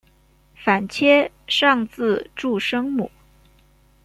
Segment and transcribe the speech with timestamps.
[0.55, 3.11] 反切上字注声母。